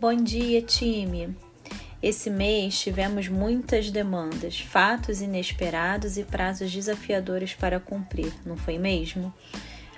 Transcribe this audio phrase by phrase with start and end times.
[0.00, 1.36] Bom dia, time!
[2.00, 9.34] Esse mês tivemos muitas demandas, fatos inesperados e prazos desafiadores para cumprir, não foi mesmo?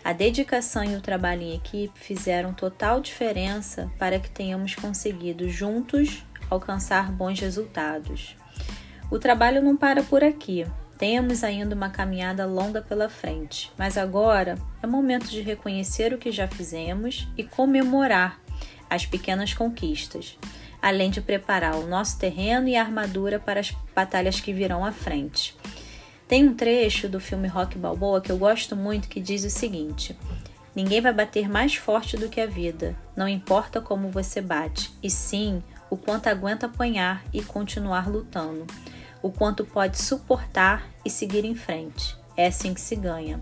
[0.02, 6.24] A dedicação e o trabalho em equipe fizeram total diferença para que tenhamos conseguido juntos
[6.48, 8.34] alcançar bons resultados.
[9.10, 10.66] O trabalho não para por aqui.
[10.96, 16.32] Temos ainda uma caminhada longa pela frente, mas agora é momento de reconhecer o que
[16.32, 18.40] já fizemos e comemorar
[18.90, 20.36] as pequenas conquistas,
[20.82, 24.90] além de preparar o nosso terreno e a armadura para as batalhas que virão à
[24.90, 25.56] frente.
[26.26, 30.16] Tem um trecho do filme Rock Balboa que eu gosto muito que diz o seguinte:
[30.74, 35.10] Ninguém vai bater mais forte do que a vida, não importa como você bate, e
[35.10, 38.66] sim o quanto aguenta apanhar e continuar lutando,
[39.20, 42.16] o quanto pode suportar e seguir em frente.
[42.36, 43.40] É assim que se ganha.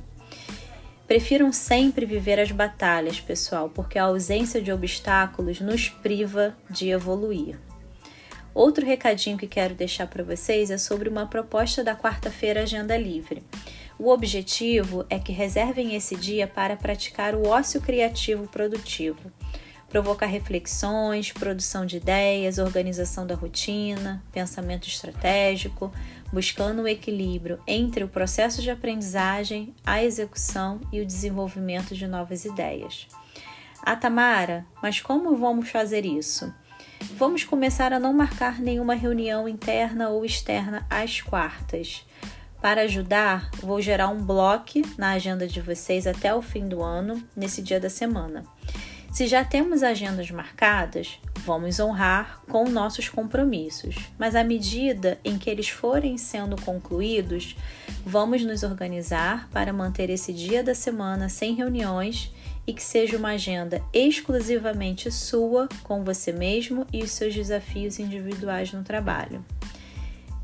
[1.08, 7.58] Prefiram sempre viver as batalhas, pessoal, porque a ausência de obstáculos nos priva de evoluir.
[8.52, 13.42] Outro recadinho que quero deixar para vocês é sobre uma proposta da quarta-feira Agenda Livre.
[13.98, 19.32] O objetivo é que reservem esse dia para praticar o ócio criativo produtivo
[19.88, 25.92] provocar reflexões, produção de ideias, organização da rotina, pensamento estratégico,
[26.32, 32.44] buscando o equilíbrio entre o processo de aprendizagem, a execução e o desenvolvimento de novas
[32.44, 33.06] ideias.
[33.82, 36.52] Ah, Tamara, mas como vamos fazer isso?
[37.16, 42.04] Vamos começar a não marcar nenhuma reunião interna ou externa às quartas.
[42.60, 47.22] Para ajudar, vou gerar um bloco na agenda de vocês até o fim do ano,
[47.36, 48.44] nesse dia da semana.
[49.18, 55.50] Se já temos agendas marcadas, vamos honrar com nossos compromissos, mas à medida em que
[55.50, 57.56] eles forem sendo concluídos,
[58.06, 62.32] vamos nos organizar para manter esse dia da semana sem reuniões
[62.64, 68.72] e que seja uma agenda exclusivamente sua, com você mesmo e os seus desafios individuais
[68.72, 69.44] no trabalho.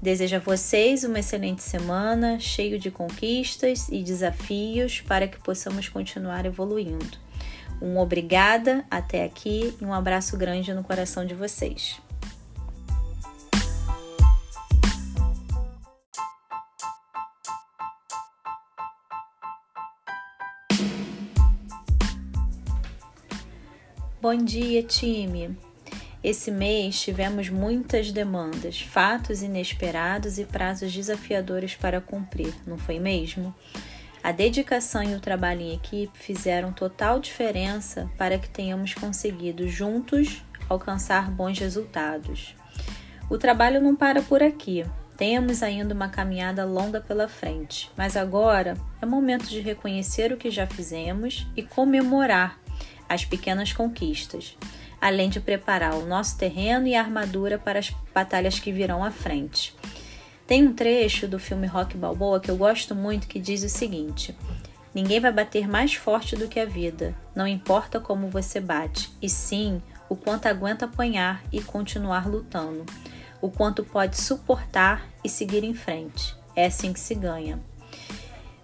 [0.03, 6.45] Desejo a vocês uma excelente semana, cheio de conquistas e desafios para que possamos continuar
[6.45, 7.23] evoluindo.
[7.81, 12.01] Um obrigada até aqui e um abraço grande no coração de vocês.
[24.21, 25.55] Bom dia, time!
[26.23, 33.55] Esse mês tivemos muitas demandas, fatos inesperados e prazos desafiadores para cumprir, não foi mesmo?
[34.25, 40.43] A dedicação e o trabalho em equipe fizeram total diferença para que tenhamos conseguido juntos
[40.67, 42.57] alcançar bons resultados.
[43.29, 44.83] O trabalho não para por aqui.
[45.19, 50.51] Temos ainda uma caminhada longa pela frente, mas agora é momento de reconhecer o que
[50.51, 52.59] já fizemos e comemorar
[53.07, 54.57] as pequenas conquistas,
[55.03, 59.77] além de preparar o nosso terreno e armadura para as batalhas que virão à frente.
[60.47, 64.37] Tem um trecho do filme Rock Balboa que eu gosto muito que diz o seguinte:
[64.95, 69.29] Ninguém vai bater mais forte do que a vida, não importa como você bate, e
[69.29, 72.85] sim o quanto aguenta apanhar e continuar lutando,
[73.41, 76.37] o quanto pode suportar e seguir em frente.
[76.55, 77.59] É assim que se ganha.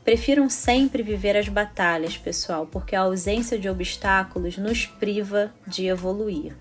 [0.04, 6.54] Prefiram sempre viver as batalhas, pessoal, porque a ausência de obstáculos nos priva de evoluir.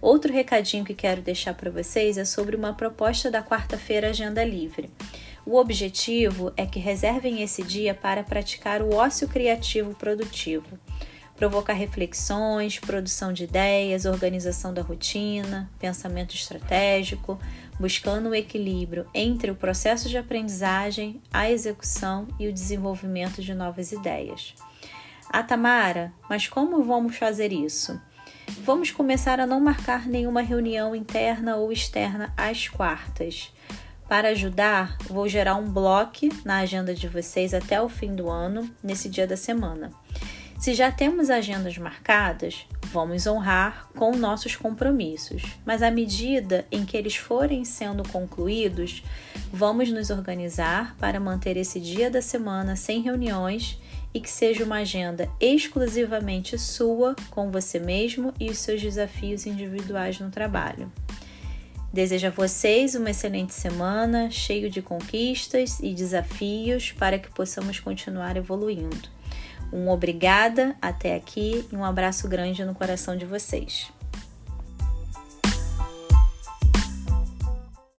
[0.00, 4.90] Outro recadinho que quero deixar para vocês é sobre uma proposta da quarta-feira Agenda Livre.
[5.44, 10.78] O objetivo é que reservem esse dia para praticar o ócio criativo produtivo,
[11.36, 17.38] provocar reflexões, produção de ideias, organização da rotina, pensamento estratégico,
[17.78, 23.92] buscando o equilíbrio entre o processo de aprendizagem, a execução e o desenvolvimento de novas
[23.92, 24.54] ideias.
[25.28, 28.00] Ah, Tamara, mas como vamos fazer isso?
[28.58, 33.52] Vamos começar a não marcar nenhuma reunião interna ou externa às quartas.
[34.08, 38.68] Para ajudar, vou gerar um bloco na agenda de vocês até o fim do ano,
[38.82, 39.90] nesse dia da semana.
[40.58, 46.96] Se já temos agendas marcadas, vamos honrar com nossos compromissos, mas à medida em que
[46.96, 49.02] eles forem sendo concluídos,
[49.52, 53.78] vamos nos organizar para manter esse dia da semana sem reuniões
[54.12, 60.18] e que seja uma agenda exclusivamente sua, com você mesmo e os seus desafios individuais
[60.18, 60.90] no trabalho.
[61.92, 68.36] Desejo a vocês uma excelente semana, cheio de conquistas e desafios para que possamos continuar
[68.36, 69.19] evoluindo.
[69.72, 73.92] Um obrigada até aqui e um abraço grande no coração de vocês.